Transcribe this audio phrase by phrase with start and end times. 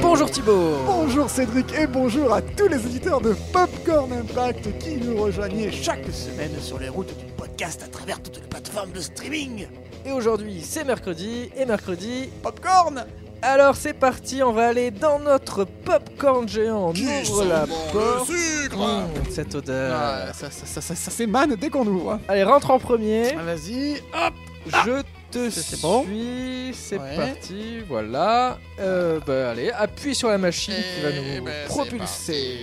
[0.00, 5.20] Bonjour Thibaut Bonjour Cédric et bonjour à tous les auditeurs de Popcorn Impact qui nous
[5.20, 9.66] rejoignaient chaque semaine sur les routes du podcast à travers toutes les plateformes de streaming.
[10.06, 12.28] Et aujourd'hui c'est mercredi, et mercredi...
[12.40, 13.06] Popcorn
[13.42, 18.28] Alors c'est parti, on va aller dans notre popcorn géant, on ouvre la porte...
[18.30, 19.96] Mmh, cette odeur...
[19.96, 22.18] Ah, ça, ça, ça, ça, s'émane dès qu'on ouvre.
[22.28, 24.34] Allez, rentre en premier, Ah, Vas-y, hop.
[24.66, 26.04] Je te c'est suis, bon.
[26.72, 28.58] c'est parti, voilà.
[28.80, 32.58] Euh, bah allez, appuie sur la machine qui va Eh nous ben, propulser.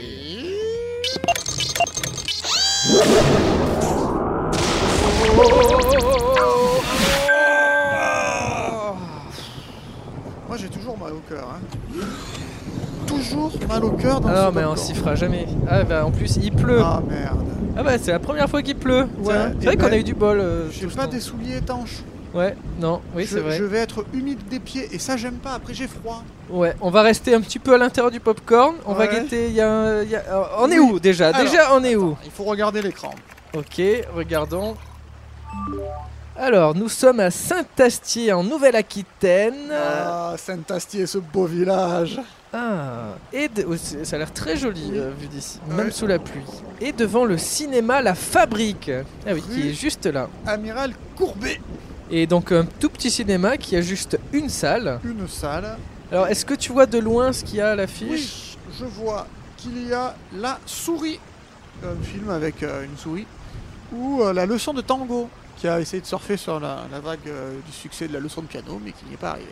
[10.55, 11.49] Moi j'ai toujours mal au cœur.
[11.53, 12.05] Hein.
[13.05, 15.47] Toujours mal au cœur dans Ah mais on s'y fera jamais.
[15.69, 16.79] Ah bah en plus il pleut.
[16.81, 17.45] Ah merde.
[17.75, 19.05] Ah bah c'est la première fois qu'il pleut.
[19.19, 20.39] Ouais, C'est vrai qu'on ben, a eu du bol.
[20.39, 22.03] euh, J'ai pas des souliers étanches.
[22.33, 23.57] Ouais, non, oui c'est vrai.
[23.57, 25.55] je vais être humide des pieds et ça j'aime pas.
[25.55, 26.23] Après j'ai froid.
[26.49, 28.75] Ouais, on va rester un petit peu à l'intérieur du popcorn.
[28.85, 29.49] On va guetter.
[29.51, 30.91] Y a, un- il y a- euh, On est Oui.
[30.93, 31.27] où déjà?
[31.27, 32.15] Alors, Déjà on est où?
[32.23, 33.11] Il faut regarder l'écran.
[33.57, 33.81] Ok,
[34.15, 34.77] regardons.
[36.37, 39.71] Alors, nous sommes à Saint-Astier en Nouvelle-Aquitaine.
[39.71, 42.19] Ah, Saint-Astier, ce beau village.
[42.51, 45.75] Ah, et de- oh, ça a l'air très joli euh, vu d'ici, Ouais.
[45.75, 46.41] même sous la pluie.
[46.81, 48.91] Et devant le cinéma La Fabrique,
[49.25, 50.29] ah oui, qui est juste là.
[50.45, 51.59] Amiral Courbet.
[52.11, 54.99] Et donc un tout petit cinéma qui a juste une salle.
[55.03, 55.77] Une salle.
[56.11, 58.09] Alors, est-ce que tu vois de loin ce qu'il y a à l'affiche?
[58.09, 59.25] Oui, je vois
[59.57, 61.19] qu'il y a La Souris.
[61.83, 63.25] Un film avec euh, une souris.
[63.93, 65.29] Ou euh, La leçon de tango.
[65.57, 68.41] Qui a essayé de surfer sur la, la vague euh, du succès de la leçon
[68.41, 69.47] de piano, mais qui n'y est pas arrivé.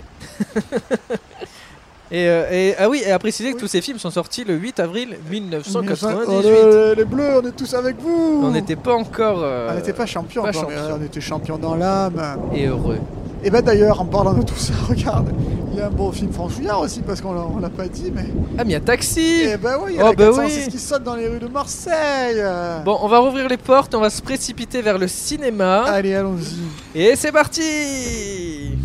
[2.12, 3.62] et, euh, et- ah oui, et à préciser que Oui.
[3.62, 6.26] tous ces films sont sortis le 8 avril 1998.
[6.28, 9.40] Oh, les, les bleus, on est tous avec vous On n'était pas encore.
[9.42, 12.22] euh, On n'était pas euh, on était champions dans l'âme.
[12.54, 13.00] Et heureux.
[13.46, 15.30] Et ben d'ailleurs, en parlant de tout ça, regarde,
[15.74, 18.26] il y a un beau film franchouillard aussi, parce qu'on l'a, pas dit, mais...
[18.58, 20.26] Ah, mais il y a Taxi Eh ben oui, il y a Oh, la bah
[20.28, 20.72] 406 oui.
[20.72, 22.44] qui saute dans les rues de Marseille
[22.86, 25.84] Bon, on va rouvrir les portes, on va se précipiter vers le cinéma.
[25.84, 27.00] Allez, allons-y.
[27.00, 28.78] Et c'est parti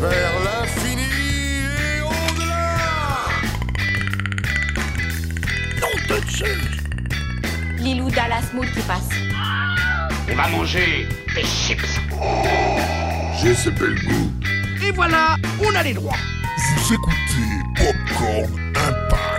[0.00, 2.76] vers l'infini et au-delà.
[7.78, 9.08] Lilou Dallas Mood qui passe.
[10.30, 12.00] On va manger des chips.
[13.42, 14.30] J'ai ce bel goût.
[14.86, 16.16] Et voilà, on a les droits.
[16.76, 19.29] Vous écoutez Popcorn Impact.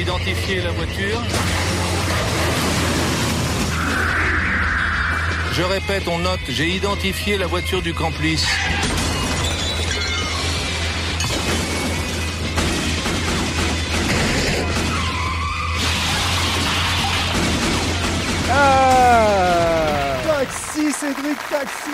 [0.00, 1.22] Identifié la voiture.
[5.52, 8.46] Je répète, on note, j'ai identifié la voiture du complice.
[18.52, 19.49] Ah
[21.00, 21.90] Cédric, taxi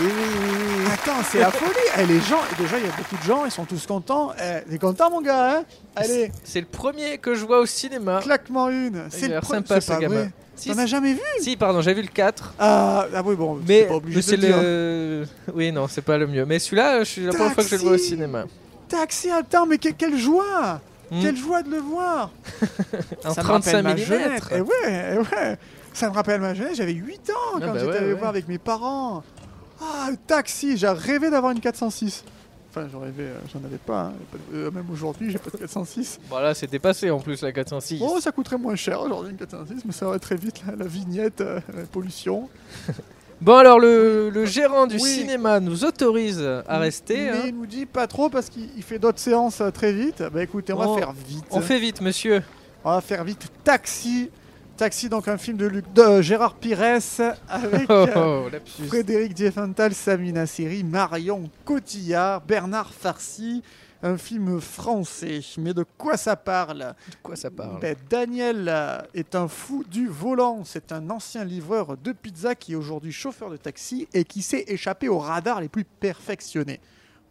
[0.00, 0.92] Oui, oui, oui, oui.
[0.92, 3.50] Attends, c'est la folie Eh, les gens, déjà, il y a beaucoup de gens, ils
[3.50, 4.32] sont tous contents.
[4.40, 5.64] Eh, t'es content, mon gars, hein?
[5.96, 8.20] Allez, C'est le premier que je vois au cinéma.
[8.22, 9.06] claquement une.
[9.10, 10.28] C'est le l'air pre- sympa c'est ce gamin.
[10.54, 11.20] Si, T'en as jamais vu?
[11.40, 12.54] Si, pardon, j'ai vu le 4.
[12.60, 14.56] ah, ah oui, bon, Mais, c'est pas obligé mais de c'est le dire.
[14.62, 15.24] le.
[15.54, 16.44] Oui, non, c'est pas le mieux.
[16.46, 18.08] Mais celui-là, je suis la première fois que je le vois au Taxi.
[18.10, 18.44] cinéma.
[18.88, 20.80] Taxi, attends, mais que- quelle joie
[21.10, 21.20] Hmm.
[21.20, 22.30] Quelle joie de le voir
[23.24, 24.40] En Ça me 35 rappelle ma mm.
[24.52, 25.58] Eh ouais, eh ouais.
[25.92, 28.14] Ça me rappelle ma jeunesse, j'avais 8 ans Ah quand bah j'étais ouais, allé ouais.
[28.14, 29.22] voir avec mes parents.
[29.80, 32.24] Ah, le taxi, j'ai rêvé d'avoir une 406.
[32.70, 34.04] Enfin, j'en rêvais, euh, j'en avais pas.
[34.04, 34.12] hein.
[34.54, 36.18] Euh, même aujourd'hui, j'ai pas de 406.
[36.30, 38.00] Voilà, c'est dépassé en plus la 406.
[38.02, 40.86] Oh, ça coûterait moins cher aujourd'hui une 406, mais ça va très vite, la, la
[40.86, 42.48] vignette, euh, la pollution.
[43.40, 45.00] Bon, alors le, le gérant du Oui.
[45.00, 47.24] cinéma nous autorise à rester.
[47.24, 47.42] Mais hein.
[47.48, 50.22] il nous dit pas trop parce qu'il il fait d'autres séances euh, très vite.
[50.32, 51.44] Bah écoutez, on On- va faire vite.
[51.50, 52.44] On fait vite, monsieur.
[52.84, 53.48] On va faire vite.
[53.64, 54.30] Taxi.
[54.82, 56.98] Taxi, donc un film de, Luc, de Gérard Pires
[57.48, 58.84] avec Oh, euh, oh.
[58.88, 63.62] Frédéric Diefenthal, Samina Seri, Marion Cotillard, Bernard Farcy.
[64.02, 65.38] Un film français.
[65.58, 66.80] Mais de quoi ça parle?
[66.80, 67.78] De quoi ça parle?
[67.78, 70.64] Ben, Daniel euh, est un fou du volant.
[70.64, 74.64] C'est un ancien livreur de pizza qui est aujourd'hui chauffeur de taxi et qui s'est
[74.66, 76.80] échappé aux radars les plus perfectionnés.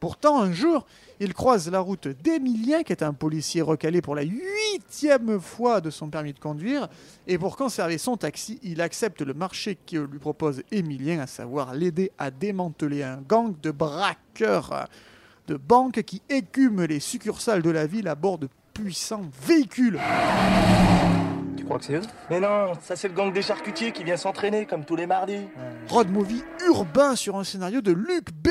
[0.02, 0.88] Pourtant, un jour,
[1.20, 5.92] il croise la route d'Emilien, qui est un policier recalé pour la huitième fois de
[5.92, 6.90] son permis de conduire.
[7.28, 11.76] Et pour conserver son taxi, il accepte le marché que lui propose Emilien, à savoir
[11.76, 14.88] l'aider à démanteler un gang de braqueurs.
[15.48, 20.00] de banque qui écument les succursales de la ville à bord de puissants véhicules.
[21.58, 22.02] Tu crois que c'est eux?
[22.30, 25.48] Mais non, ça c'est le gang des charcutiers qui vient s'entraîner comme tous les mardis.
[25.90, 28.50] Road movie urbain sur un scénario de Luc B,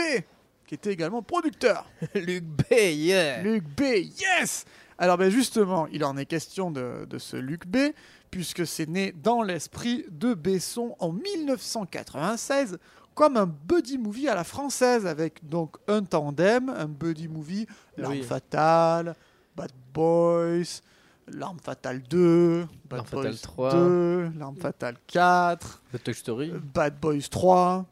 [0.70, 1.84] qui était également producteur.
[2.14, 3.80] Luc B, yeah Luc B,
[4.20, 4.64] yes
[4.98, 7.90] Alors ben justement, il en est question de, de ce Luc B,
[8.30, 12.78] puisque c'est né dans l'esprit de Besson en 1996
[13.16, 17.66] comme un buddy movie à la française, avec donc un tandem, un buddy movie,
[17.96, 18.22] L'arme Oui.
[18.22, 19.16] fatale,
[19.56, 20.82] Bad Boys,
[21.26, 23.72] L'arme fatale 2, Bad L'Arme Boys fatale 3.
[23.74, 26.52] 2, L'arme fatale 4, The Toy Story.
[26.72, 27.84] Bad Boys 3.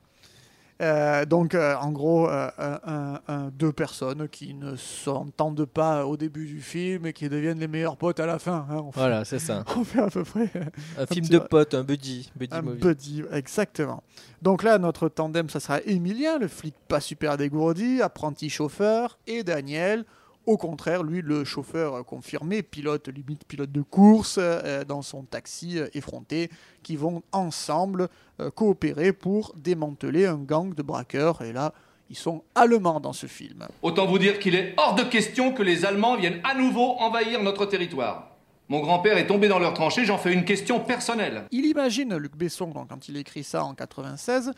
[0.80, 6.06] Euh, donc, euh, en gros, euh, un- un- un- deux personnes qui ne s'entendent pas
[6.06, 8.64] au début du film et qui deviennent les meilleurs potes à la fin.
[8.70, 8.82] hein.
[8.86, 9.64] On, fait, Voilà, c'est ça.
[9.76, 10.48] on fait à peu près
[10.96, 12.30] Un film petit- de potes, un buddy.
[12.36, 12.80] Buddy un movie.
[12.80, 14.02] buddy, exactement.
[14.40, 19.42] Donc là, notre tandem, ça sera Emilien, le flic pas super dégourdi, apprenti chauffeur, et
[19.42, 20.04] Daniel,
[20.48, 25.78] au contraire, lui, le chauffeur confirmé, pilote, limite pilote de course, euh, dans son taxi
[25.78, 26.48] euh, effronté,
[26.82, 28.08] qui vont ensemble
[28.40, 31.42] euh, coopérer pour démanteler un gang de braqueurs.
[31.42, 31.74] Et là,
[32.08, 33.68] ils sont allemands dans ce film.
[33.82, 37.42] Autant vous dire qu'il est hors de question que les Allemands viennent à nouveau envahir
[37.42, 38.30] notre territoire.
[38.70, 41.44] Mon grand-père est tombé dans leur tranchée, j'en fais une question personnelle.
[41.50, 44.52] Il imagine, Luc Besson, quand il écrit ça en 96,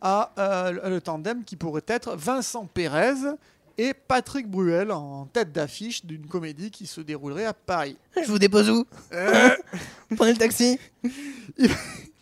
[0.00, 3.14] à euh, le tandem qui pourrait être Vincent Pérez
[3.78, 7.96] et Patrick Bruel en tête d'affiche d'une comédie qui se déroulerait à Paris.
[8.16, 8.86] Je vous dépose où?
[10.16, 10.78] Prenez le taxi.
[11.58, 11.70] Il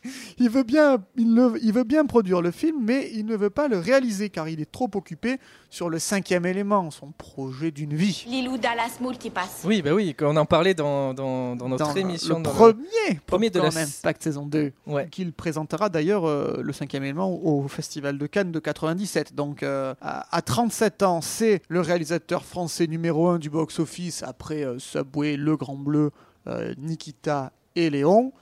[0.39, 3.69] veut, bien, il, le- il veut bien produire le film, mais il ne veut pas
[3.69, 5.39] le réaliser car il est trop occupé
[5.71, 8.25] sur le cinquième élément, son projet d'une vie.
[8.29, 9.63] Lilou Dallas Multipass.
[9.65, 12.39] Oui, bah oui, on en parlait dans, dans, dans notre Dans émission.
[12.39, 14.73] le dans premier, premier de la Impact saison 2.
[14.87, 15.09] Ouais.
[15.11, 19.35] qu'il présentera d'ailleurs euh, le cinquième élément au Festival de Cannes de 97.
[19.35, 24.65] Donc euh, à, à 37 ans, c'est le réalisateur français numéro 1 du box-office après
[24.65, 26.11] euh, Subway, Le Grand Bleu,
[26.47, 28.33] euh, Nikita et Léon.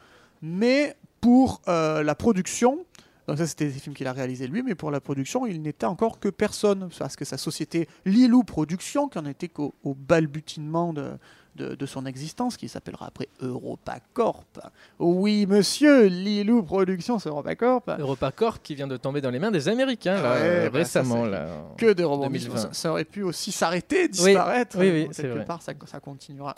[0.42, 2.84] Mais pour euh, la production,
[3.28, 5.86] donc ça c'était des films qu'il a réalisés lui, mais pour la production, il n'était
[5.86, 6.90] encore que personne.
[6.98, 11.12] Parce que sa société Lilou Productions, qui en était qu'au au balbutiement de,
[11.54, 14.58] de, de son existence, qui s'appellera après EuropaCorp.
[14.98, 17.88] Oui, monsieur, Lilou Productions, c'est EuropaCorp.
[18.00, 21.22] EuropaCorp qui vient de tomber dans les mains des Américains là, Ouais, euh, bah, récemment.
[21.24, 21.48] ça, là.
[21.78, 22.02] Que de.
[22.02, 22.56] 2020.
[22.56, 24.76] Ça, ça aurait pu aussi s'arrêter, disparaître.
[24.76, 25.44] oui, oui, Donc, c'est quelque vrai.
[25.44, 26.54] part, ça, ça continuera.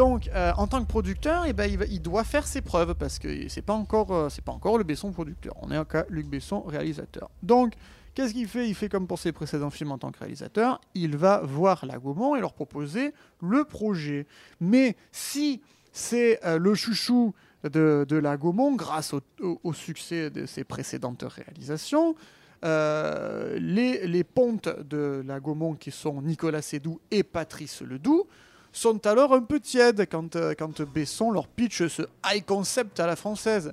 [0.00, 3.50] Donc, euh, en tant que producteur, eh ben, il, doit faire ses preuves parce que
[3.50, 5.52] c'est pas encore, euh, pas encore le Besson producteur.
[5.60, 7.28] On est en cas Luc Besson réalisateur.
[7.42, 7.74] Donc,
[8.14, 8.66] qu'est-ce qu'il fait?
[8.66, 10.80] Il fait comme pour ses précédents films en tant que réalisateur.
[10.94, 13.12] Il va voir la et leur proposer
[13.42, 14.26] le projet.
[14.58, 15.60] Mais si
[15.92, 22.14] c'est euh, le chouchou de, de la Gaumont, grâce au, succès de ses précédentes réalisations,
[22.62, 28.26] les, les pontes de la Gaumont, qui sont Nicolas Sédou et Patrice Ledoux,
[28.72, 33.06] sont alors un peu tièdes quand, euh, quand Besson leur pitch ce high concept à
[33.06, 33.72] la française.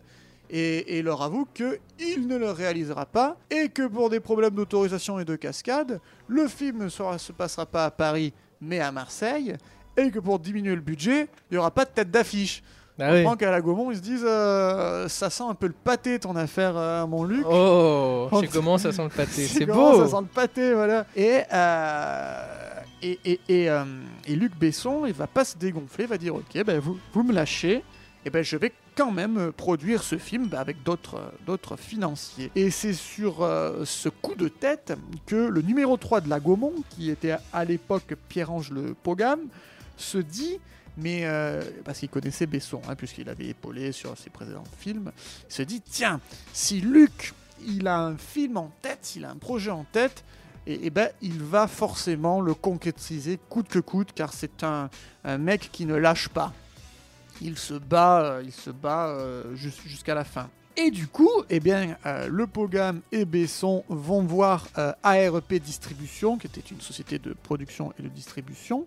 [0.50, 5.20] Et, et leur avoue qu'il ne le réalisera pas et que pour des problèmes d'autorisation
[5.20, 6.00] et de cascade,
[6.30, 9.56] le film ne sera- se passera pas à Paris mais à Marseille
[9.98, 12.64] et que pour diminuer le budget, il n'y aura pas de tête d'affiche.
[13.00, 13.26] Ah oui.
[13.38, 16.78] qu'à la Gaumont, ils se disent euh, ça sent un peu le pâté ton affaire,
[16.78, 17.46] euh, mon Luc.
[17.48, 19.46] Oh, On- comment ça sent le pâté.
[19.48, 20.02] C'est beau.
[20.06, 21.06] Ça sent le pâté, voilà.
[21.16, 23.86] Et, euh, euh,
[24.26, 27.24] et Luc Besson, il va pas se dégonfler, il va dire Ok, ben vous, vous
[27.24, 27.84] me lâchez,
[28.26, 31.78] et ben je vais quand même euh, produire ce film bah, avec d'autres euh, d'autres
[31.78, 32.52] financiers.
[32.56, 33.48] Et c'est sur
[33.86, 34.94] ce coup de tête
[35.26, 39.42] que le numéro 3 de la Gaumont, qui était à- l'époque Pierre-Ange Le Pogam,
[39.98, 40.60] se dit.
[41.00, 41.28] Mais
[41.86, 45.12] parce qu'il connaissait Besson, hein, puisqu'il avait épaulé sur ses précédents films,
[45.48, 46.20] il se dit tiens,
[46.54, 47.36] si Luc
[47.68, 50.24] il a un film en tête, il a un projet en tête,
[50.68, 54.90] et, et ben il va forcément le concrétiser coûte que coûte, car c'est un,
[55.40, 56.54] mec qui ne lâche pas.
[57.42, 60.50] Il se bat, euh, il se bat euh, jus- jusqu'à la fin.
[60.76, 64.68] Et du coup, eh bien, euh, le Pogam et Besson vont voir
[65.04, 68.86] ARP Distribution, qui était une société de production et de distribution,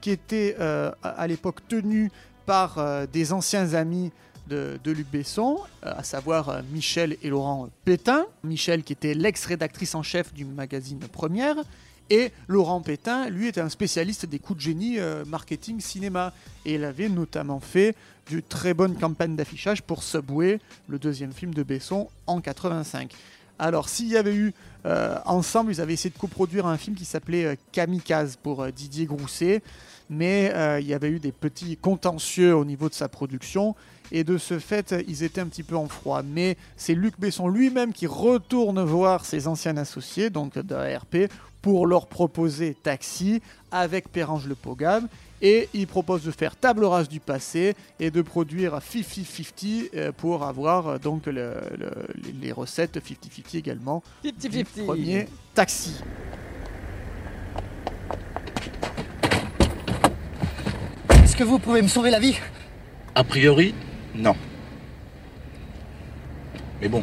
[0.00, 2.10] qui était à l'époque tenue
[2.46, 4.12] par des anciens amis
[4.50, 8.26] de, Luc Besson, euh, à savoir euh, Michel et Laurent Pétain.
[8.44, 11.56] Michel qui était l'ex-rédactrice en chef du magazine Première,
[12.12, 16.32] et Laurent Pétain, lui, était un spécialiste des coups de génie euh, marketing cinéma.
[16.64, 17.94] Et il avait notamment fait
[18.32, 23.14] de très bonnes campagnes d'affichage pour Subway, le deuxième film de Besson, en 85.
[23.60, 24.52] Alors, s'il y avait eu
[25.26, 29.62] ensemble, ils avaient essayé de coproduire un film qui s'appelait euh, Kamikaze pour Didier Grousset,
[30.10, 33.74] mais euh, il y avait eu des petits contentieux au niveau de sa production.
[34.12, 36.22] Et de ce fait, ils étaient un petit peu en froid.
[36.22, 41.16] Mais c'est Luc Besson lui-même qui retourne voir ses anciens associés, donc de ARP,
[41.62, 43.40] pour leur proposer Taxi
[43.70, 45.06] avec Perrange Le Pogam.
[45.42, 50.42] Et il propose de faire table rase du passé et de produire 50-50 euh, pour
[50.44, 51.90] avoir euh, donc le- le-
[52.42, 54.02] les- recettes 50-50 également.
[54.22, 54.84] du 50-50.
[54.84, 55.94] Premier Taxi.
[61.40, 62.36] Que vous pouvez me sauver la vie
[63.14, 63.74] A priori,
[64.14, 64.36] non.
[66.82, 67.02] Mais bon,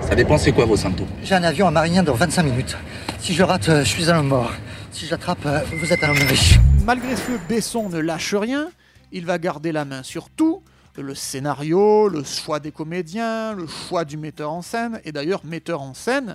[0.00, 1.06] ça dépend c'est quoi vos symptômes?
[1.22, 2.76] J'ai un avion à Marignan dans 25 minutes.
[3.20, 4.50] Si je rate, euh, je suis un homme mort.
[4.90, 6.58] Si j'attrape, euh, vous êtes un homme riche.
[6.84, 8.70] Malgré ce, Besson ne lâche rien.
[9.12, 10.60] Il va garder la main sur tout.
[10.96, 15.00] Le scénario, le choix des comédiens, le choix du metteur en scène.
[15.04, 16.34] Et d'ailleurs, metteur en scène,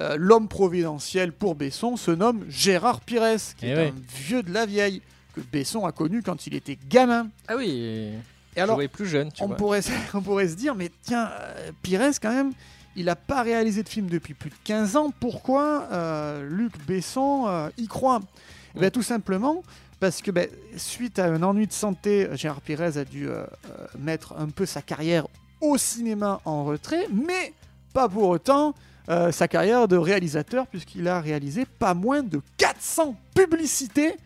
[0.00, 3.92] euh, l'homme providentiel pour Besson se nomme Gérard Pires, qui Eh est ouais.
[3.96, 5.02] un vieux de la vieille,
[5.34, 7.28] que Besson a connu quand il était gamin.
[7.48, 8.12] Ah oui.
[8.54, 9.56] Et alors, plus jeune, tu on vois.
[9.56, 9.80] pourrait,
[10.14, 12.52] on pourrait se dire, mais tiens, euh, Pires, quand même,
[12.96, 15.12] il n'a pas réalisé de film depuis plus de 15 ans.
[15.18, 18.20] Pourquoi euh, Luc Besson euh, y croit?
[18.74, 19.62] Ben, Tout simplement
[20.00, 23.44] parce que ben, suite à un ennui de santé, Gérard Pires a dû euh,
[23.98, 25.26] mettre un peu sa carrière
[25.60, 27.54] au cinéma en retrait, mais
[27.92, 28.74] pas pour autant
[29.30, 34.16] sa carrière de réalisateur, puisqu'il a réalisé pas moins de 400 publicités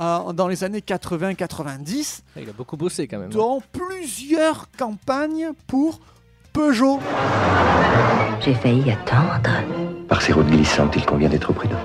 [0.00, 3.30] euh, dans les années 80-90 Ah, Il a beaucoup bossé quand même.
[3.30, 3.36] hein.
[3.36, 6.00] dans plusieurs campagnes pour
[6.52, 7.00] Peugeot.
[8.40, 9.50] J'ai failli attendre.
[10.08, 11.80] Par ces routes glissantes, il convient d'être prudent.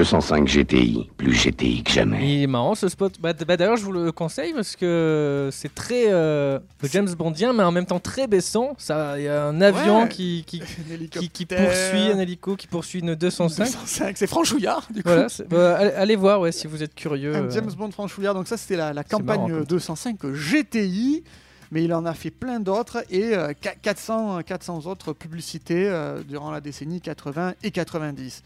[0.00, 2.36] 205 GTI, plus GTI que jamais.
[2.36, 3.14] Il est marrant ce spot.
[3.18, 6.58] Bah, bah, D'ailleurs, je vous le conseille parce que c'est très euh,
[6.92, 8.74] James Bondien, mais en même temps très baissant.
[8.76, 10.08] Ça, il y a un avion Ouais.
[10.10, 11.32] qui, qui, Un qui, hélicoptère.
[11.32, 13.64] qui poursuit un hélico, qui poursuit une 205.
[13.64, 15.08] 205, c'est franchouillard du coup.
[15.08, 17.34] Voilà, bah, allez, allez voir ouais, si vous êtes curieux.
[17.34, 17.50] Un euh.
[17.50, 18.34] James Bond franchouillard.
[18.34, 21.24] Donc ça, c'était la, la C'est marrant, campagne comme 205 GTI.
[21.72, 26.22] Mais il en a fait plein d'autres et euh, qua- 400, 400 autres publicités euh,
[26.22, 28.42] durant la décennie 80 et 90.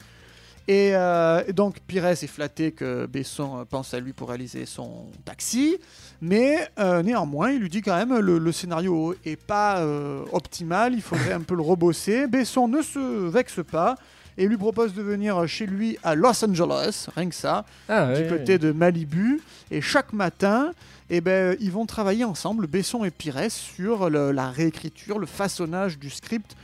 [0.69, 5.07] Et, euh, et donc Pires est flatté que Besson pense à lui pour réaliser son
[5.25, 5.79] taxi,
[6.21, 10.95] mais euh, néanmoins il lui dit quand même le, le scénario est pas euh, optimal,
[10.95, 12.27] il faudrait un peu le rebosser.
[12.29, 12.99] Besson ne se
[13.29, 13.97] vexe pas
[14.39, 18.29] et lui propose de venir chez lui à Los Angeles, rien que ça, Ah, du
[18.29, 19.41] côté de Malibu.
[19.73, 20.73] Et chaque matin,
[21.11, 25.99] eh ben, ils vont travailler ensemble, Besson et Pires, sur le- la réécriture, le façonnage
[25.99, 26.55] du script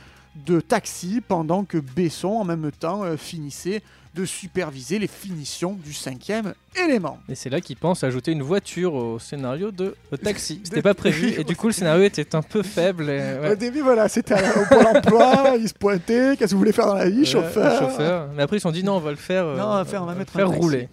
[0.45, 3.81] de Taxi, pendant que Besson, en même temps, euh, finissait
[4.15, 7.19] de superviser les finitions du cinquième élément.
[7.29, 10.59] Et c'est là qu'il pense ajouter une voiture au scénario de taxi.
[10.63, 13.09] C'était pas prévu et du coup le scénario était un peu faible.
[13.11, 13.51] et- ouais.
[13.51, 16.87] Au début, voilà, c'était au Pôle emploi, il se pointait, qu'est-ce que vous voulez faire
[16.87, 18.29] dans la vie, Ouais, chauffeur chauffeur.
[18.35, 19.45] Mais après ils se sont dit non, on va le faire.
[19.45, 20.89] euh, Non, on va faire- on va mettre un faire rouler.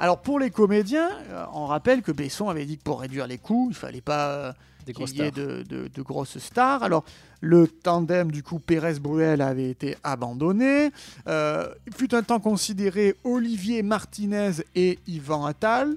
[0.00, 3.38] Alors pour les comédiens, euh, on rappelle que Besson avait dit que pour réduire les
[3.38, 4.52] coûts, il fallait pas euh,
[4.92, 6.82] qu'il y ait de, de- de grosses stars.
[6.82, 7.04] Alors
[7.40, 10.90] le tandem du coup Pérez-Bruel avait été abandonné.
[11.28, 15.96] Euh, il fut un temps considéré Olivier Martinez et Yvan Attal.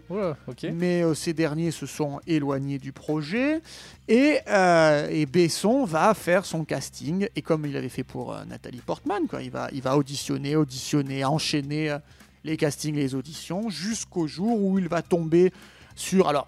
[0.74, 3.62] Mais euh, ces derniers se sont éloignés du projet
[4.07, 8.43] et, euh, et Besson va faire son casting et comme il avait fait pour euh,
[8.45, 11.98] Nathalie Portman, quoi, il, va, il va auditionner, auditionner, enchaîner euh,
[12.43, 15.51] les castings, les auditions jusqu'au jour où il va tomber
[15.95, 16.27] sur...
[16.27, 16.48] Alors,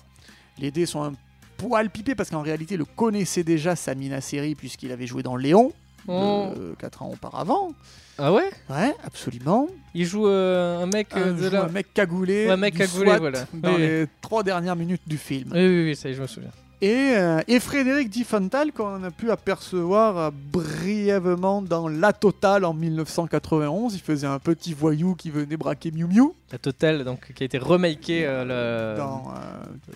[0.60, 1.14] les dés sont un
[1.58, 5.36] poil pipés parce qu'en réalité, il le connaissait déjà Samina Seri puisqu'il avait joué dans
[5.36, 5.72] Léon.
[6.08, 6.50] Oh.
[6.80, 7.74] 4 ans auparavant.
[8.18, 8.50] Ah ouais?
[8.70, 9.68] Ouais, absolument.
[9.96, 11.32] Il joue euh, un mec euh,
[11.64, 13.46] Un, de mec cagoulé, Ouais, un mec cagoulé, SWAT voilà.
[13.54, 15.50] dans les trois dernières minutes du film.
[15.54, 16.52] Oui, oui, oui, ça y est, je me souviens.
[16.84, 22.74] Et, euh, et Frédéric Diffenthal, qu'on a pu apercevoir euh, brièvement dans La Totale en
[22.74, 23.96] 1991.
[23.96, 27.46] Il faisait un petit voyou qui venait braquer Miu Miu La Total, donc, qui a
[27.46, 28.98] été remaké euh, le...
[28.98, 29.34] dans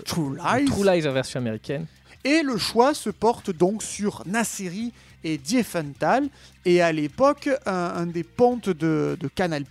[0.05, 0.63] True Lies.
[0.67, 1.87] True Lies en version américaine.
[2.23, 4.93] Et le choix se porte donc sur Nasseri
[5.25, 6.29] et Diefenthal.
[6.63, 9.65] Et à l'époque, un, un des pontes de, de Canal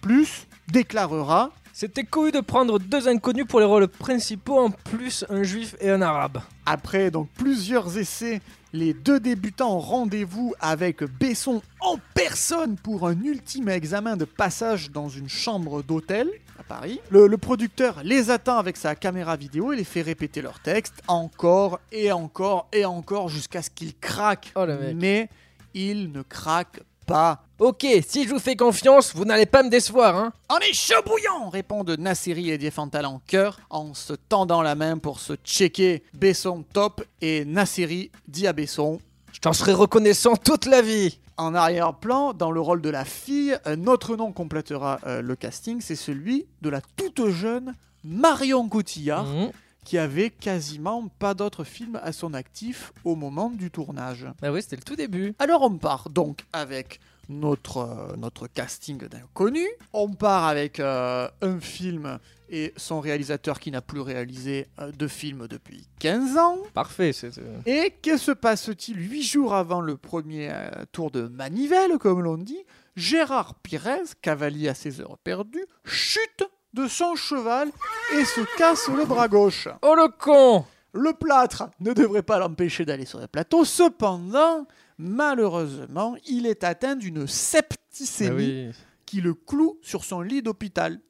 [0.70, 5.76] déclarera C'était cool de prendre deux inconnus pour les rôles principaux, en plus un juif
[5.78, 6.40] et un arabe.
[6.64, 8.40] Après donc plusieurs essais,
[8.72, 14.90] les deux débutants ont rendez-vous avec Besson en personne pour un ultime examen de passage
[14.90, 16.98] dans une chambre d'hôtel à Paris.
[17.10, 20.94] Le, le producteur les attend avec sa caméra vidéo et les fait répéter leur texte
[21.08, 24.50] encore et encore et encore jusqu'à ce qu'ils craquent.
[24.56, 24.64] Oh.
[24.94, 25.28] Mais
[25.74, 27.42] ils ne craquent pas.
[27.58, 30.94] Ok, si je vous fais confiance, vous n'allez pas me décevoir, hein On est chaud
[31.06, 36.02] bouillant répondent Nasseri et Diefenthal en chœur en se tendant la main pour se checker
[36.12, 39.00] Besson top et Nasseri dit à Besson
[39.32, 41.18] Je t'en serai reconnaissant toute la vie.
[41.38, 45.80] En arrière-plan, dans le rôle de la fille, un autre nom complétera euh, le casting,
[45.82, 49.50] c'est celui de la toute jeune Marion Cotillard, Mhm.
[49.86, 54.26] Qui avait quasiment pas d'autres films à son actif au moment du tournage.
[54.42, 55.32] Bah oui, c'était le tout début.
[55.38, 59.68] Alors on part donc avec notre, euh, notre casting d'inconnus.
[59.92, 62.18] On part avec euh, un film
[62.50, 66.58] et son réalisateur qui n'a plus réalisé euh, de film depuis 15 ans.
[66.74, 67.12] Parfait.
[67.12, 67.30] c'est-
[67.66, 70.52] Et que se passe-t-il huit jours avant le premier
[70.92, 72.64] tour de manivelle, comme l'on dit?
[72.96, 76.44] Gérard Pires, cavalier à ses heures perdues, chute
[76.76, 77.70] de son cheval
[78.14, 79.66] et se casse le bras gauche.
[79.82, 83.64] Oh le con Le plâtre ne devrait pas l'empêcher d'aller sur le plateau.
[83.64, 84.66] Cependant,
[84.98, 88.70] malheureusement, il est atteint d'une septicémie Ah oui.
[89.06, 91.00] qui le cloue sur son lit d'hôpital.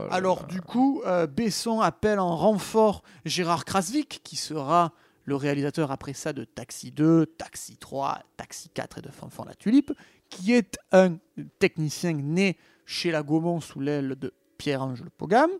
[0.00, 4.92] Oh Alors du coup, euh, Besson appelle en renfort Gérard Krasvik, qui sera
[5.24, 9.54] le réalisateur après ça de Taxi 2, Taxi 3, Taxi 4 et de Fanfan la
[9.54, 9.92] Tulipe,
[10.30, 11.18] qui est un
[11.58, 15.50] technicien né chez la Gaumont sous l'aile de Pierre-Ange Le Pogam.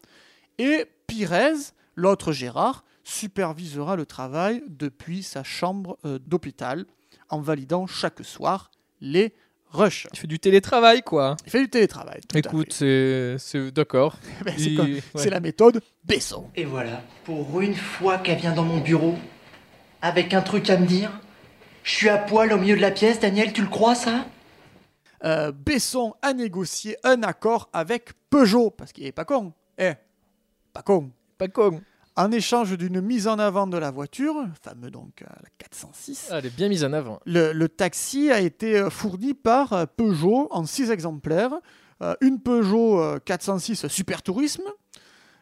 [0.58, 1.32] Et Pires,
[1.96, 6.84] l'autre Gérard, supervisera le travail depuis sa chambre euh, d'hôpital
[7.28, 9.34] en validant chaque soir les
[9.72, 10.06] rushs.
[10.12, 11.36] Tu fais du télétravail, quoi.
[11.46, 12.20] Il fait du télétravail.
[12.28, 14.18] tout Écoute, c'est c'est- d'accord.
[14.22, 14.44] fait.
[14.44, 15.00] Ben, c'est il- comme- ouais.
[15.16, 16.48] c'est la méthode Besson.
[16.54, 19.16] Et voilà, pour une fois qu'elle vient dans mon bureau,
[20.00, 21.10] avec un truc à me dire,
[21.82, 24.26] je suis à poil au milieu de la pièce, Daniel, tu le crois ça?
[25.24, 29.52] Euh, Besson a négocié un accord avec Peugeot, parce qu'il est pas con.
[29.78, 29.92] Eh,
[30.72, 31.10] pas con.
[31.38, 31.80] Pas con.
[32.14, 36.38] En échange d'une mise en avant de la voiture, fameux donc euh, la 406, Ah,
[36.38, 37.20] elle est bien mise en avant.
[37.24, 41.52] le, le taxi a été euh, fourni par euh, Peugeot en six exemplaires.
[42.02, 44.64] Euh, une Peugeot euh, 406 Super Tourisme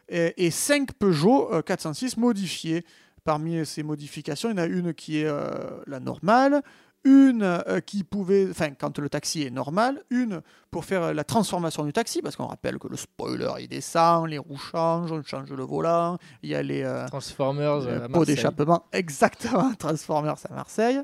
[0.08, 2.84] et, et cinq Peugeot euh, 406 modifiées.
[3.24, 5.28] Parmi ces modifications, il y en a une qui est
[5.86, 6.62] la normale,
[7.04, 11.24] une euh, qui pouvait, enfin quand le taxi est normal, une pour faire euh, la
[11.24, 15.22] transformation du taxi, parce qu'on rappelle que le spoiler il descend, les roues changent, on
[15.22, 18.34] change le volant, il y a les, euh, Transformers le à pot Marseille.
[18.36, 21.00] d'échappement, exactement, Transformers à Marseille.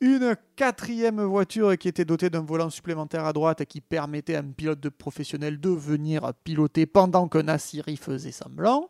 [0.00, 4.50] Une quatrième voiture qui était dotée d'un volant supplémentaire à droite qui permettait à un
[4.50, 8.88] pilote de professionnel de venir piloter pendant qu'un Assiri faisait semblant.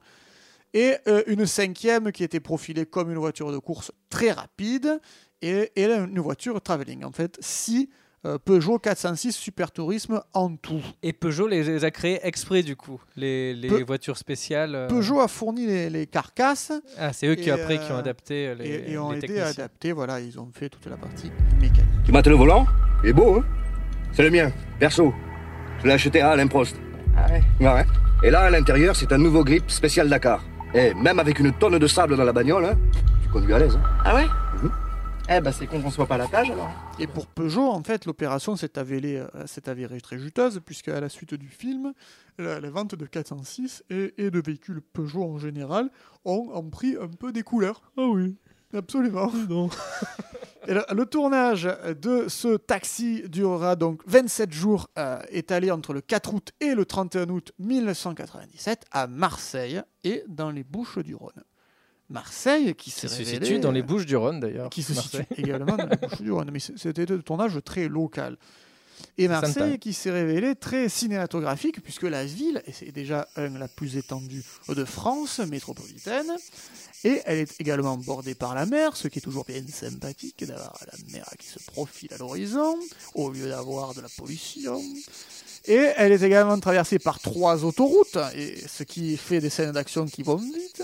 [0.74, 5.00] Et euh, une cinquième qui était profilée comme une voiture de course très rapide
[5.42, 7.04] et, et une voiture travelling.
[7.04, 7.88] En fait, six
[8.26, 10.82] euh, Peugeot 406 Super Tourisme en tout.
[11.02, 13.00] Et Peugeot les, les a créés exprès, du coup.
[13.16, 13.54] Les,
[13.86, 14.74] voitures spéciales.
[14.74, 18.54] euh, Peugeot a fourni les, les carcasses Ah, c'est eux qui, après, qui ont adapté
[18.54, 19.92] les, et, et ont les aidé à adapter.
[19.92, 21.80] Voilà, ils ont fait toute la partie mécanique.
[22.04, 22.66] Tu mates le volant?
[23.02, 23.44] Il est beau, hein?
[24.12, 25.14] C'est le mien, perso.
[25.80, 26.76] Je l'ai acheté à Alain Prost.
[27.16, 27.26] Ah
[27.58, 27.86] Ouais, ouais.
[28.22, 30.44] Et là, à l'intérieur, c'est un nouveau grip spécial Dakar.
[30.74, 32.78] Et même avec une tonne de sable dans la bagnole, hein,
[33.22, 33.76] tu conduis à l'aise.
[33.76, 34.00] Hein.
[34.04, 34.26] Ah ouais
[34.62, 34.70] Mhm.
[35.32, 36.70] Eh bah c'est con qu'on soit pas à la page alors.
[36.98, 41.00] Et pour Peugeot, en fait, l'opération s'est avérée, euh, s'est avérée très juteuse, puisque à
[41.00, 41.92] la suite du film,
[42.38, 45.88] la, la vente de 406 et, et de véhicules Peugeot en général
[46.24, 47.80] ont, ont pris un peu des couleurs.
[47.96, 48.36] Ah oui,
[48.76, 49.30] absolument.
[50.66, 51.68] le, tournage
[52.00, 56.84] de ce taxi durera donc 27 jours, euh, étalé entre le 4 août et le
[56.84, 61.44] 31 août 1997 à Marseille et dans les Bouches du Rhône.
[62.08, 64.68] Marseille qui se révélé, situe dans les euh, Bouches du Rhône, d'ailleurs.
[64.68, 65.24] qui se Marseille.
[65.28, 66.50] situe également dans les Bouches du Rhône.
[66.52, 68.36] Mais c'était un tournage très local.
[69.16, 73.68] Et Marseille qui s'est révélé très cinématographique, puisque la ville, et c'est déjà un, la
[73.68, 76.30] plus étendue de France métropolitaine,
[77.04, 80.78] et elle est également bordée par la mer, ce qui est toujours bien sympathique d'avoir
[80.86, 82.76] la mer qui se profile à l'horizon,
[83.14, 84.82] au lieu d'avoir de la pollution.
[85.66, 90.06] Et elle est également traversée par trois autoroutes, et ce qui fait des scènes d'action
[90.06, 90.82] qui vont vite.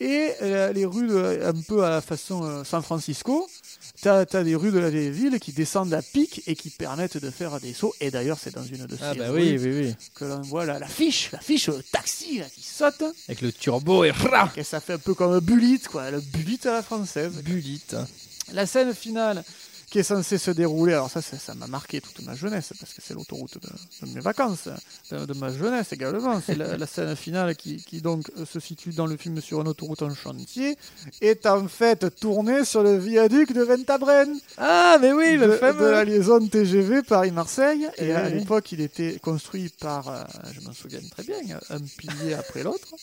[0.00, 3.46] Et euh, les rues un peu à la façon euh, San Francisco,
[4.02, 7.16] t'as as des rues de la vieille ville qui descendent à pic et qui permettent
[7.18, 7.94] de faire des sauts.
[8.00, 9.94] Et d'ailleurs, c'est dans une de ces Ah, bah rues oui, oui, oui.
[10.14, 13.02] que l'on voit la- l'affiche, l'affiche euh, taxi là, qui saute.
[13.28, 14.12] Avec le turbo et.
[14.56, 17.32] Et ça fait un peu comme un bullet, quoi, le bullet à la française.
[17.42, 17.78] Bullet.
[18.52, 19.44] La scène finale
[19.90, 23.02] qui est censée se dérouler, alors ça, ça m'a marqué toute ma jeunesse, parce que
[23.04, 24.68] c'est l'autoroute de, de mes vacances,
[25.10, 26.40] de, de ma jeunesse également.
[26.44, 29.60] C'est la, la scène finale qui, qui donc euh, se situe dans le film sur
[29.60, 30.76] une autoroute en chantier,
[31.20, 34.32] est en fait tournée sur le viaduc de Ventabren.
[34.58, 35.90] Ah, mais oui, de, le de fameux.
[35.90, 37.88] la liaison TGV Paris-Marseille.
[37.98, 38.34] Et Eh à oui.
[38.34, 40.22] l'époque, il était construit par, euh,
[40.52, 41.36] je m'en souviens très bien,
[41.68, 42.94] un pilier après l'autre,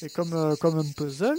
[0.00, 1.36] et comme, euh, comme un puzzle.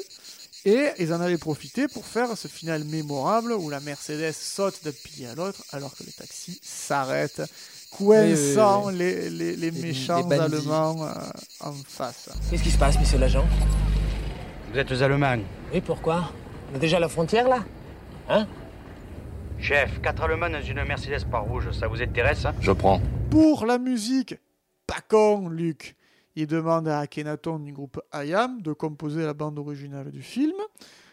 [0.66, 4.92] Et ils en avaient profité pour faire ce final mémorable où la Mercedes saute d'un
[4.92, 7.42] pilier à l'autre alors que le taxi s'arrête,
[7.92, 10.40] coinçant Oui, oui, Les, les, les méchants les.
[10.40, 11.12] Allemands euh,
[11.60, 12.30] en face.
[12.50, 13.46] Qu'est-ce qui se passe, monsieur l'agent?
[14.72, 15.44] Vous êtes aux Allemands.
[15.74, 16.32] Oui, pourquoi?
[16.72, 17.66] On est déjà à la frontière là?
[18.30, 18.48] Hein?
[19.60, 22.56] Chef, quatre allemands dans une Mercedes par rouge, ça vous intéresse hein?
[22.62, 23.02] Je prends.
[23.30, 24.36] Pour la musique,
[24.88, 25.98] pas con, Luc.
[26.36, 30.56] Il demande à Akhenaton du groupe IAM de composer la bande originale du film.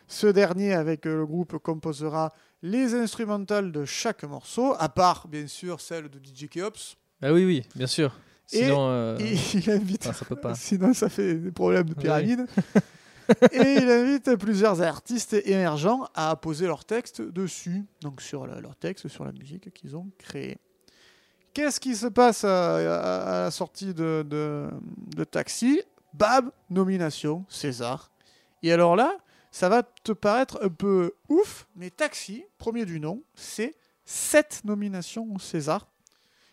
[0.06, 5.46] Ce dernier, avec euh, le groupe, composera les instrumentales de chaque morceau, à part, bien
[5.46, 6.96] sûr, celle de DJ Keops.
[7.22, 8.18] Ah oui, oui, bien sûr.
[8.52, 9.18] Et Sinon, euh,
[9.54, 10.06] il invite.
[10.08, 10.54] ah, ça peut pas.
[10.56, 12.46] Sinon, ça fait des problèmes de pyramide.
[13.52, 18.74] et il invite plusieurs artistes émergents à poser leur texte dessus, donc sur le- leur
[18.74, 20.58] texte, sur la musique qu'ils ont créée.
[21.52, 24.68] Qu'est-ce qui se passe à, à- à la sortie de, de,
[25.16, 25.82] de Taxi
[26.14, 28.10] Bab, nomination, César.
[28.62, 29.16] Et alors là,
[29.52, 35.26] ça va te paraître un peu ouf, mais Taxi, premier du nom, c'est 7 nominations
[35.34, 35.86] au César.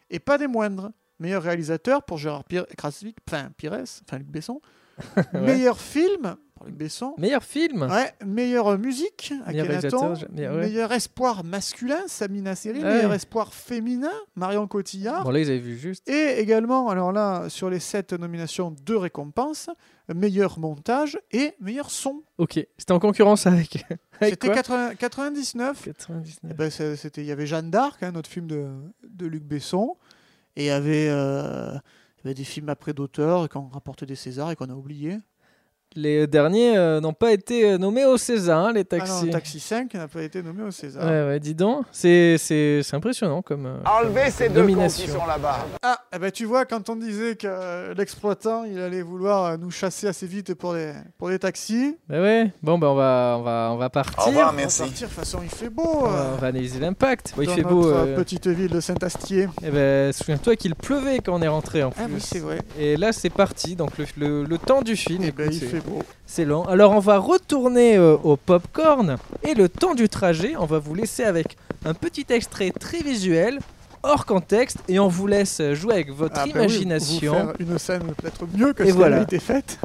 [0.10, 0.92] Et pas des moindres.
[1.20, 4.62] Meilleur réalisateur pour Gérard Pire, Krasvik, enfin Pires, enfin Luc Besson.
[5.34, 5.42] Ouais.
[5.42, 7.14] Meilleur film pour Luc Besson.
[7.18, 10.14] Meilleur film Ouais, meilleure musique, Meilleur Akhenaton.
[10.32, 10.62] meilleur- ouais.
[10.62, 12.80] Meilleur espoir masculin, Samina Seri.
[12.80, 12.96] Ouais.
[12.96, 15.24] Meilleur espoir féminin, Marion Cotillard.
[15.24, 16.08] Bon, là, ils avaient vu juste.
[16.10, 19.70] Et également, alors là, sur les sept nominations, deux récompenses
[20.14, 22.24] meilleur montage et meilleur son.
[22.38, 23.84] Ok, c'était en concurrence avec.
[24.22, 25.84] avec C'était quoi 80 99.
[25.84, 26.38] 99.
[26.50, 28.68] Eh ben, c'était, il y avait Jeanne d'Arc, hein, notre film de,
[29.08, 29.96] de Luc Besson,
[30.56, 31.72] et il y avait, euh,
[32.20, 34.74] il y avait des films après d'auteurs qui ont rapporté des Césars et qu'on a
[34.76, 35.18] oubliés.
[35.96, 39.26] Les derniers euh, n'ont pas été euh, nommés au César, hein, les Ah taxis.
[39.26, 41.04] non, Taxi 5 n'a pas été nommé au César.
[41.04, 41.86] Ouais, ouais, dis donc.
[41.92, 43.66] C'est, c'est, c'est impressionnant comme.
[43.66, 45.14] euh, Enlevez ces deux cons qui nomination.
[45.20, 45.66] sont là-bas.
[45.82, 49.58] Ah, eh ben, tu vois, quand on disait que euh, l'exploitant, il allait vouloir euh,
[49.58, 51.98] nous chasser assez vite pour les, pour les taxis.
[52.08, 54.16] Bah ouais, bon, bah on va, on va, on va partir.
[54.28, 55.84] On va partir, de toute façon, il fait beau.
[56.02, 57.34] On va, euh, on va analyser l'impact.
[57.36, 57.90] Bon, il fait beau.
[57.92, 59.48] notre, petite ville de Saint-Astier.
[59.64, 62.04] Eh ben, souviens-toi qu'il pleuvait quand on est rentré en plus.
[62.04, 62.60] Ah oui, c'est vrai.
[62.78, 63.76] Et là, c'est parti.
[63.76, 65.24] Donc, le, le- le temps du film.
[65.26, 66.00] Eh ben, écoute, il c'est- beau.
[66.26, 66.64] C'est lent.
[66.66, 69.18] Alors, on va retourner euh, au popcorn.
[69.44, 73.60] Et le temps du trajet, on va vous laisser avec un petit extrait très visuel,
[74.04, 74.78] hors contexte.
[74.88, 77.32] Et on vous laisse jouer avec votre Ah, bah oui, imagination.
[77.34, 79.80] vous faire une scène peut-être mieux que Et ce qui a été faite.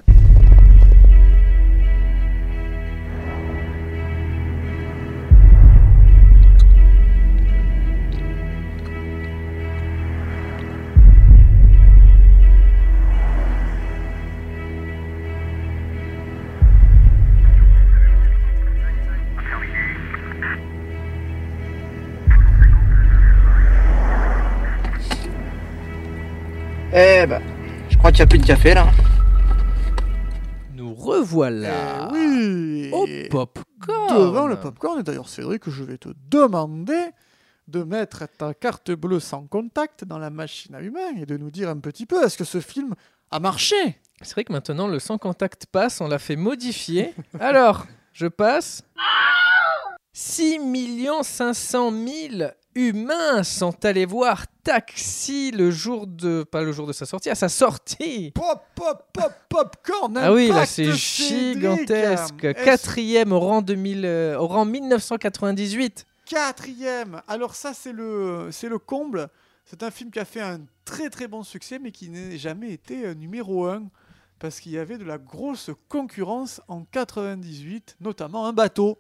[28.22, 28.86] N'y a plus de café là.
[30.74, 32.90] Nous revoilà Eh oui.
[32.92, 34.16] au popcorn.
[34.16, 37.10] Devant le popcorn, et d'ailleurs, Cédric, je vais te demander
[37.66, 41.50] de mettre ta carte bleue sans contact dans la machine à humains et de nous
[41.50, 42.94] dire un petit peu est-ce que ce film
[43.32, 43.98] a marché?
[44.20, 47.14] C'est vrai que maintenant, le sans contact passe, on l'a fait modifier.
[47.40, 48.84] Alors, je passe.
[50.12, 50.60] 6
[51.22, 56.44] 500 000 humains sont allés voir Taxi le jour de...
[56.44, 60.48] Pas le jour de sa sortie, à sa sortie Pop, pop, pop, popcorn Ah oui,
[60.48, 62.52] là c'est gigantesque.
[62.54, 66.06] Quatrième au rang, 2000, euh, au rang 1998.
[66.26, 67.22] Quatrième.
[67.28, 69.28] Alors ça, c'est le, c'est le comble.
[69.64, 72.72] C'est un film qui a fait un très très bon succès, mais qui n'a jamais
[72.72, 73.84] été euh, numéro un.
[74.38, 78.98] Parce qu'il y avait de la grosse concurrence en 98, notamment un bateau.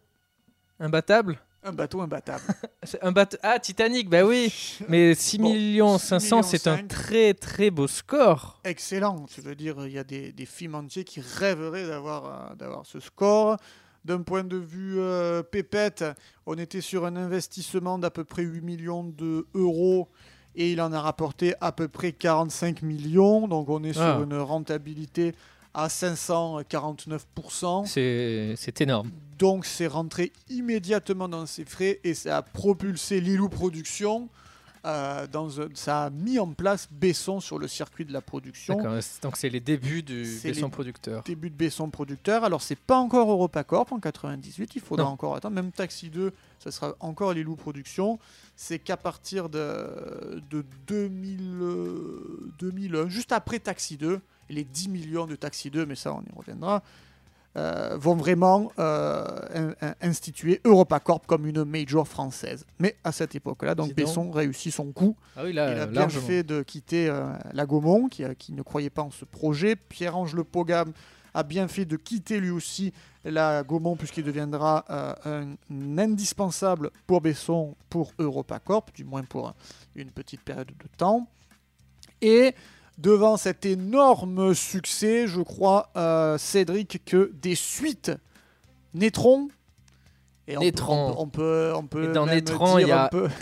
[0.78, 2.42] Imbattable Un bateau imbattable.
[3.02, 3.36] Un bateau...
[3.42, 4.52] Ah, Titanic, bah oui
[4.88, 8.60] Mais 6 Bon, millions 6 500, c'est un très très beau score.
[8.64, 9.26] Excellent.
[9.32, 12.84] Tu veux dire, il y a des, des films entiers qui rêveraient d'avoir, euh, d'avoir
[12.84, 13.56] ce score.
[14.04, 16.04] D'un point de vue euh, pépette,
[16.46, 20.08] on était sur un investissement d'à peu près 8 millions d'euros
[20.56, 23.46] et il en a rapporté à peu près 45 millions.
[23.46, 24.20] Donc on est sur Ah.
[24.24, 25.36] une rentabilité
[25.72, 27.86] à 549%.
[27.86, 29.10] C'est c'est énorme.
[29.42, 34.28] Donc c'est rentré immédiatement dans ses frais et ça a propulsé Lilou Productions.
[34.84, 38.76] euh, dans ça a mis en place Besson sur le circuit de la production.
[39.22, 41.24] Donc c'est les débuts du Besson producteur.
[41.24, 42.44] Début de Besson producteur.
[42.44, 45.10] Alors c'est pas encore EuropaCorp en 98, il faudra Non.
[45.12, 45.56] encore attendre.
[45.56, 48.20] Même Taxi 2, ça sera encore les loups productions.
[48.54, 55.26] C'est qu'à partir de, de 2000, euh, 2001, juste après Taxi 2, les 10 millions
[55.26, 56.82] de Taxi 2, mais ça on y reviendra,
[57.56, 62.64] euh, vont vraiment euh, in- in- instituer EuropaCorp comme une major française.
[62.78, 63.94] Mais à cette époque-là, donc.
[63.94, 65.16] Besson réussit son coup.
[65.36, 66.26] Ah oui, là, Il a euh, bien largement.
[66.26, 69.76] fait de quitter euh, la Gaumont, qui, qui ne croyait pas en ce projet.
[69.76, 70.92] Pierre-Ange Le Pogam
[71.34, 72.92] a bien fait de quitter lui aussi
[73.24, 79.54] la Gaumont, puisqu'il deviendra euh, un, indispensable pour Besson, pour EuropaCorp, du moins pour
[79.94, 81.26] une petite période de temps.
[82.20, 82.54] Et
[82.98, 88.12] devant cet énorme succès, je crois, euh, Cédric, que des suites
[88.94, 89.48] naîtront.
[90.48, 91.10] Et on Étran.
[91.12, 93.28] peut- On peut, on peut, Et dans Étran, il y a peu-.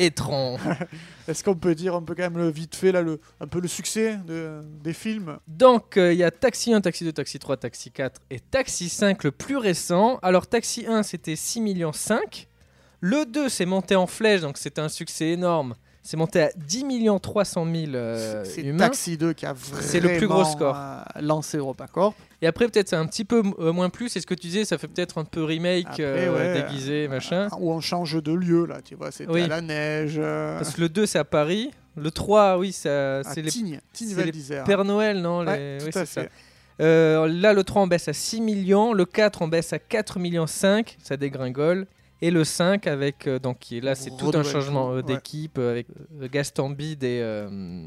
[1.28, 3.58] Est-ce qu'on peut dire un peu quand même le vite fait là, le, un peu
[3.60, 5.38] le succès de- des films?
[5.48, 8.88] Donc, euh, il y a Taxi 1, Taxi 2, Taxi 3, Taxi 4 et Taxi
[8.90, 10.18] 5, le plus récent.
[10.22, 12.46] Alors, Taxi 1, c'était 6 millions 5.
[13.00, 15.74] Le 2, c'est monté en flèche, donc c'était un succès énorme.
[16.02, 18.78] C'est monté à 10 millions 300 000 euh, C'est humains.
[18.86, 20.74] Taxi 2 qui a vraiment C'est le plus gros score.
[20.76, 22.14] euh, lancé EuropaCorp.
[22.40, 24.08] Et après, peut-être c'est un petit peu euh, moins plus.
[24.08, 26.62] C'est ce que tu disais, ça fait peut-être un peu remake, Après, euh, ouais.
[26.62, 27.48] déguisé, machin.
[27.58, 29.42] Où on change de lieu là, tu vois, c'était Oui.
[29.42, 30.16] à la neige.
[30.18, 31.70] euh, Parce que le 2, c'est à Paris.
[31.96, 34.62] Le 3, oui, ça, c'est les, Tignes, Tignes c'est les.
[34.64, 36.22] Père Noël, non Ouais, les- tout oui, à c'est ça.
[36.22, 36.30] fait.
[36.80, 38.94] Euh, là, le 3, on baisse à 6 millions.
[38.94, 40.96] Le 4, on baisse à 4 millions 5.
[41.02, 41.86] Ça dégringole.
[42.22, 45.56] Et le 5, avec, euh, donc, qui est là, c'est tout un changement euh, d'équipe
[45.58, 45.86] euh, avec
[46.30, 47.18] Gaston Bide et,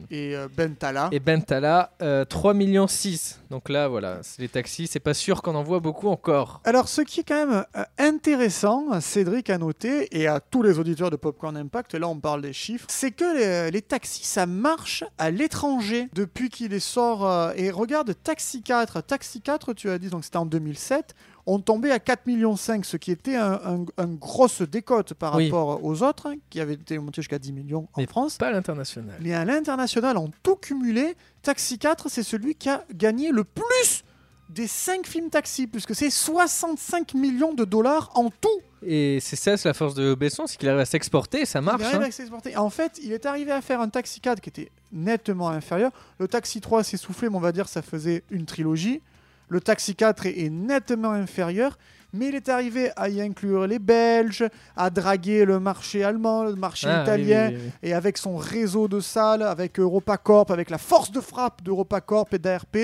[0.09, 1.09] Et Bentala.
[1.11, 1.91] et Bentala.
[2.01, 3.41] euh, 3 millions 6.
[3.51, 4.87] Donc là, voilà, c'est les taxis.
[4.87, 6.61] C'est pas sûr qu'on en voit beaucoup encore.
[6.65, 7.65] Alors, ce qui est quand même
[7.99, 12.41] intéressant, Cédric a noté, et à tous les auditeurs de Popcorn Impact, là on parle
[12.41, 17.51] des chiffres, c'est que les, les taxis, ça marche à l'étranger depuis qu'il est sort.
[17.55, 21.91] et regarde, Taxi 4, Taxi 4, tu as dit, donc c'était en 2007, on tombait
[21.91, 25.45] à 4,5 millions, ce qui était un, un- un grosse décote par Oui.
[25.45, 28.37] rapport aux autres, hein, qui avaient été montés jusqu'à 10 millions en Mais France.
[28.37, 29.15] Pas à l'international.
[29.21, 34.03] Mais à l'international, en tout cumulé, Taxi 4, c'est celui qui a gagné le plus
[34.49, 38.61] des 5 films taxi, puisque c'est 65 millions de dollars en tout.
[38.85, 41.81] Et c'est ça, c'est la force de Besson, c'est qu'il arrive à s'exporter ça marche.
[41.81, 42.07] Il arrive hein.
[42.07, 42.57] à s'exporter.
[42.57, 45.91] En fait, il est arrivé à faire un Taxi 4 qui était nettement inférieur.
[46.19, 49.01] Le Taxi 3 s'est soufflé, mais on va dire ça faisait une trilogie.
[49.49, 51.77] Le Taxi 4 est, est nettement inférieur,
[52.13, 56.55] mais il est arrivé à y inclure les Belges, à draguer le marché allemand, le
[56.55, 57.71] marché Ah, italien, oui, oui, oui.
[57.89, 62.39] et avec son réseau de salles, avec EuropaCorp, avec la force de frappe d'EuropaCorp et
[62.39, 62.77] d'ARP,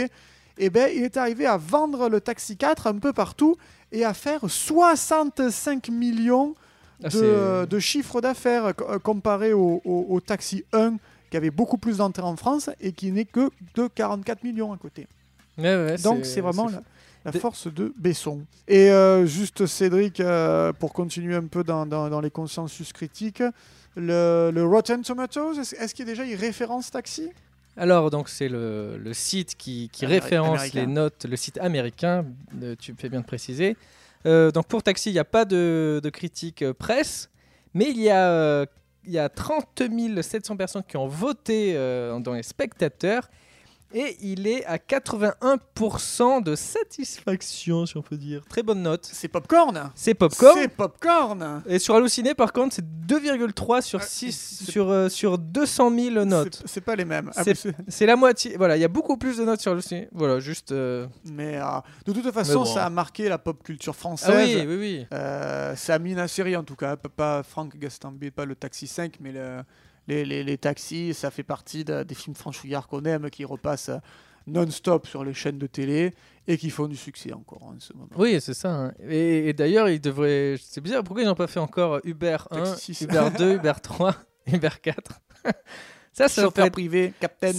[0.61, 3.55] eh ben, il est arrivé à vendre le Taxi 4 un peu partout
[3.91, 6.55] et à faire 65 millions
[7.03, 10.97] Ah, de, euh, de chiffre d'affaires euh, co- comparé au, au- au Taxi 1
[11.31, 14.77] qui avait beaucoup plus d'entrées en France et qui n'est que de 44 millions à
[14.77, 15.07] côté.
[15.61, 16.67] Ouais, Donc c'est vraiment
[17.25, 18.45] la, force de Besson.
[18.67, 23.43] Et euh, juste Cédric, euh, pour continuer un peu dans, dans- dans les consensus critiques,
[23.95, 27.29] le, le Rotten Tomatoes, est-ce qu'il y a déjà une référence taxi?
[27.77, 30.79] Alors, donc, c'est le, le site qui, qui Améri- référence américain.
[30.81, 32.25] les notes, le site américain,
[32.61, 33.77] euh, tu fais bien de préciser.
[34.25, 37.29] Euh, donc, pour Taxi, il n'y a pas de, de critique euh, presse,
[37.73, 38.65] mais il y a,
[39.05, 39.65] il y a 30
[40.21, 41.73] 700 personnes qui ont voté
[42.21, 43.29] dans les spectateurs.
[43.93, 48.43] Et il est à 81% de satisfaction, si on peut dire.
[48.47, 49.09] Très bonne note.
[49.11, 50.57] C'est Popcorn C'est Popcorn.
[50.61, 55.91] C'est Popcorn Et sur Halluciné, par contre, c'est 2,3 sur 6 sur, euh, sur 200
[55.95, 56.61] 000 notes.
[56.65, 57.31] C'est- pas les mêmes.
[57.35, 57.43] Ah,
[57.87, 58.55] C'est- la moitié.
[58.57, 60.07] Voilà, il y a beaucoup plus de notes sur Halluciné.
[60.11, 60.71] Voilà, juste.
[60.71, 61.63] euh, Mais euh,
[62.05, 62.65] de toute façon, bon.
[62.65, 64.29] ça a marqué la pop culture française.
[64.31, 65.05] Ah oui, oui, oui.
[65.13, 69.31] Euh, c'est Amina Seri en tout cas, pas- Franck Gastambide, pas le Taxi 5, mais
[69.31, 69.61] le-
[70.09, 73.89] les, les- les taxis, ça fait partie de- des films franchouillards qu'on aime, qui repassent
[73.89, 73.97] euh,
[74.47, 76.13] non-stop sur les chaînes de télé
[76.47, 78.09] et qui font du succès encore en ce moment.
[78.17, 78.71] Oui, c'est ça.
[78.73, 78.93] hein.
[79.07, 80.55] Et, et d'ailleurs, ils devraient.
[80.59, 83.05] C'est bizarre, pourquoi ils n'ont pas fait encore Uber 1, Taxi six.
[83.05, 84.15] Uber 2, Uber 3,
[84.47, 85.21] Uber 4
[86.11, 87.51] Ça, ça Chauffeur privé, Captain.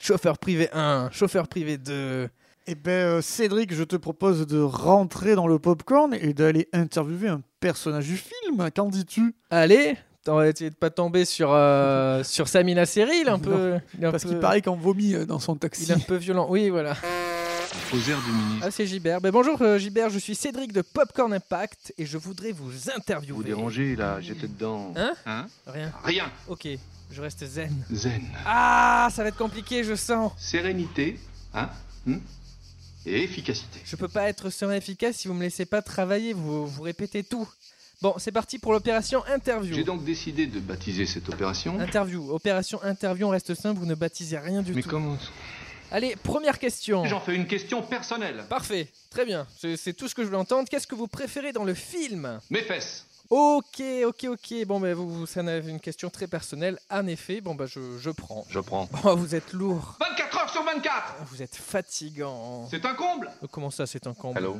[0.00, 2.28] Chauffeur privé 1, chauffeur privé 2.
[2.68, 7.28] Eh ben, euh, Cédric, je te propose de rentrer dans le popcorn et d'aller interviewer
[7.28, 8.70] un personnage du film.
[8.74, 9.34] Qu'en dis-tu?
[9.50, 9.96] Allez,
[10.28, 13.78] on va essayer de pas tomber sur, euh, sur Samina Seri, il est un peu.
[13.98, 15.84] il est un Parce peu- qu'il paraît qu'on vomit euh, dans son taxi.
[15.84, 16.46] Il est un peu violent.
[16.48, 16.96] Oui, voilà.
[17.92, 18.66] Aux airs du ministre.
[18.66, 19.20] Ah, c'est Gilbert.
[19.20, 22.90] Ben, bonjour euh, Gilbert, je suis Cédric de Popcorn Impact et je voudrais vous Vous
[22.90, 23.44] interviewer.
[23.44, 24.92] dérangez là, j'étais dedans.
[24.96, 25.92] Hein Hein Rien.
[26.04, 26.30] Rien.
[26.48, 26.68] Ok,
[27.10, 27.72] je reste zen.
[27.90, 28.22] Zen.
[28.46, 30.32] Ah, ça va être compliqué, je sens.
[30.36, 31.18] Sérénité,
[31.54, 31.68] hein
[32.06, 32.18] hmm
[33.06, 33.80] Et efficacité.
[33.84, 36.82] Je peux pas être serein et efficace si vous me laissez pas travailler, vous, vous
[36.82, 37.48] répétez tout.
[38.02, 39.72] Bon, c'est parti pour l'opération interview.
[39.76, 41.78] J'ai donc décidé de baptiser cette opération.
[41.78, 44.90] Interview, opération interview, on reste simple, vous ne baptisez rien du Mais tout.
[44.90, 45.16] comment
[45.92, 47.04] Allez, première question.
[47.04, 48.44] J'en fais une question personnelle.
[48.48, 50.68] Parfait, très bien, c'est tout ce que je voulais entendre.
[50.68, 53.06] Qu'est-ce que vous préférez dans le film Mes fesses.
[53.30, 54.66] Ok, ok, ok.
[54.66, 56.80] Bon, ben vous, vous, ça n'a une question très personnelle.
[56.90, 58.44] En effet, bon, bah, je, je prends.
[58.50, 58.88] Je prends.
[59.04, 59.96] Oh, vous êtes lourd.
[60.00, 62.66] 24 heures sur 24 Vous êtes fatigant.
[62.68, 64.56] C'est un comble Comment ça, c'est un comble Allô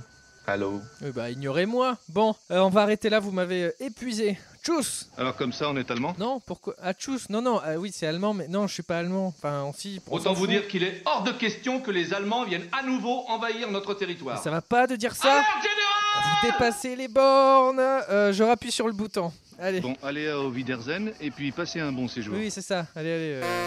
[0.47, 1.97] Allô Eh bah, ignorez-moi.
[2.09, 4.39] Bon, euh, on va arrêter là, vous m'avez euh, épuisé.
[4.65, 6.15] Tchuss Alors comme ça, on est allemand?
[6.19, 6.75] Non, pourquoi?
[6.83, 9.27] Ah, tchuss Non, non, ah, oui, c'est allemand, mais non, je suis pas allemand.
[9.37, 10.01] Enfin, on si.
[10.09, 10.51] on Autant s'en vous fout.
[10.51, 14.41] dire qu'il est hors de question que les Allemands viennent à nouveau envahir notre territoire.
[14.43, 18.73] Ça va pas de dire ça Alerte générale Vous dépassez les bornes Euh, Je rappuie
[18.73, 19.33] sur le bouton.
[19.59, 19.81] Allez.
[19.81, 22.35] Bon, allez au Wiedersehen et puis passez un bon séjour.
[22.37, 22.87] Oui, c'est ça.
[22.97, 23.41] Allez, allez.
[23.43, 23.63] euh,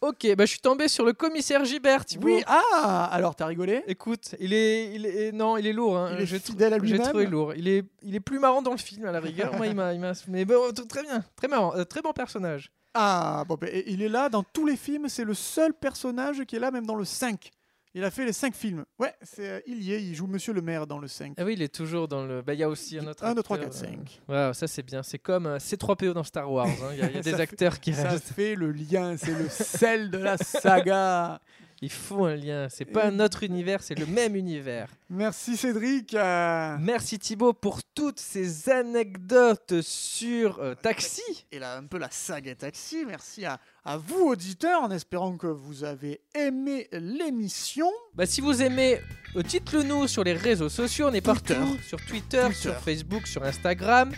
[0.00, 2.26] Ok, bah je suis tombé sur le commissaire Gibert, Thibaut.
[2.28, 3.82] Oui, ah Alors, t'as rigolé?
[3.86, 5.96] Écoute, il est, il est, non, il est lourd.
[5.96, 6.10] Hein.
[6.16, 7.08] Il est J'ai fidèle à J'ai lui-même?
[7.08, 7.54] trouvé lourd.
[7.54, 9.54] Il est, il est plus marrant dans le film à la rigueur.
[9.56, 12.12] Moi, il m'a, il m'a, mais bon, t- très bien, très marrant, euh, très bon
[12.12, 12.70] personnage.
[12.94, 15.08] Ah, bon, ben, et il est là dans tous les films.
[15.08, 17.50] C'est le seul personnage qui est là, même dans le 5.
[17.96, 18.84] Il a fait les 5 films.
[18.98, 21.34] Ouais, c'est, euh, il y est, il joue Monsieur le maire dans le 5.
[21.36, 22.42] Ah oui, il est toujours dans le.
[22.42, 23.24] Bah, il y a aussi un autre.
[23.24, 24.20] 1, 2, 3, acteur, 4, euh, 5.
[24.26, 25.02] Voilà, ça c'est bien.
[25.04, 26.66] C'est comme euh, C3PO dans Star Wars.
[26.66, 26.88] hein.
[26.92, 28.32] Il y a, y a des Ça fait- acteurs qui Ça restent.
[28.32, 31.40] fait le lien, c'est le sel de la saga.
[31.84, 32.68] Il faut un lien.
[32.70, 34.88] C'est pas un autre univers, c'est le même univers.
[35.10, 36.14] Merci Cédric.
[36.14, 41.44] euh, Merci Thibaut pour toutes ces anecdotes sur euh, Taxi.
[41.52, 43.04] Et là, un peu la saga Taxi.
[43.06, 47.90] Merci à, à vous, auditeurs, en espérant que vous avez aimé l'émission.
[48.14, 48.98] Bah, si vous aimez,
[49.36, 51.08] euh, dites-le nous sur les réseaux sociaux.
[51.10, 51.54] On est Twitter.
[51.54, 51.76] partout.
[51.86, 52.54] Sur Twitter, Twitter.
[52.54, 54.10] sur Facebook, sur Instagram.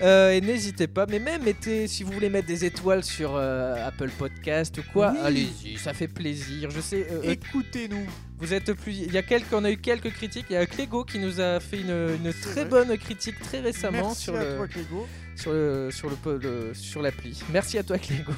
[0.00, 3.86] Euh, et n'hésitez pas, mais même mettez, si vous voulez mettre des étoiles sur euh,
[3.86, 5.18] Apple Podcast ou quoi, Oui.
[5.22, 6.70] allez-y, ça fait plaisir.
[6.70, 8.04] Je sais, euh, euh, Écoutez-nous.
[8.38, 10.46] vous êtes plus, il y a quelques, on a eu quelques critiques.
[10.50, 12.64] Il y a Clégo qui nous a fait une, très vrai.
[12.64, 15.06] bonne critique très récemment Merci sur à le, toi, Clégo.
[15.36, 17.40] sur le, sur le, sur l'appli.
[17.52, 18.32] Merci à toi Clégo.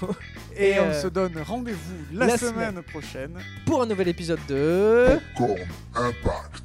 [0.58, 1.78] Et, on euh, se donne rendez-vous
[2.12, 2.82] la, la semaine semaine.
[2.82, 3.32] prochaine.
[3.64, 5.60] pour un nouvel épisode de Popcorn
[5.94, 6.55] Impact.